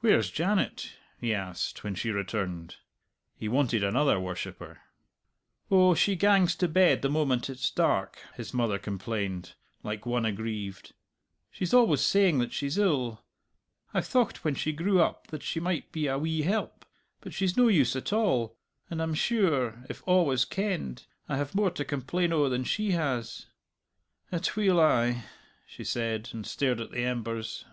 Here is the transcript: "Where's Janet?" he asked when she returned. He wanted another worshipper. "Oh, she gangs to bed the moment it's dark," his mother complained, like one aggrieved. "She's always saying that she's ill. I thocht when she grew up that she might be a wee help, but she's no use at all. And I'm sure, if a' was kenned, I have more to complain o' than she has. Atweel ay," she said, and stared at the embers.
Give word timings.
"Where's 0.00 0.30
Janet?" 0.30 0.92
he 1.18 1.32
asked 1.32 1.84
when 1.84 1.94
she 1.94 2.10
returned. 2.10 2.76
He 3.34 3.48
wanted 3.48 3.82
another 3.82 4.20
worshipper. 4.20 4.80
"Oh, 5.70 5.94
she 5.94 6.16
gangs 6.16 6.54
to 6.56 6.68
bed 6.68 7.00
the 7.00 7.08
moment 7.08 7.48
it's 7.48 7.70
dark," 7.70 8.20
his 8.34 8.52
mother 8.52 8.78
complained, 8.78 9.54
like 9.82 10.04
one 10.04 10.26
aggrieved. 10.26 10.92
"She's 11.50 11.72
always 11.72 12.02
saying 12.02 12.40
that 12.40 12.52
she's 12.52 12.76
ill. 12.76 13.22
I 13.94 14.02
thocht 14.02 14.44
when 14.44 14.54
she 14.54 14.70
grew 14.70 15.00
up 15.00 15.28
that 15.28 15.42
she 15.42 15.60
might 15.60 15.90
be 15.92 16.08
a 16.08 16.18
wee 16.18 16.42
help, 16.42 16.84
but 17.22 17.32
she's 17.32 17.56
no 17.56 17.68
use 17.68 17.96
at 17.96 18.12
all. 18.12 18.58
And 18.90 19.00
I'm 19.00 19.14
sure, 19.14 19.82
if 19.88 20.06
a' 20.06 20.22
was 20.24 20.44
kenned, 20.44 21.06
I 21.26 21.38
have 21.38 21.54
more 21.54 21.70
to 21.70 21.86
complain 21.86 22.34
o' 22.34 22.50
than 22.50 22.64
she 22.64 22.90
has. 22.90 23.46
Atweel 24.30 24.78
ay," 24.78 25.24
she 25.66 25.84
said, 25.84 26.28
and 26.34 26.46
stared 26.46 26.82
at 26.82 26.90
the 26.90 27.04
embers. 27.04 27.64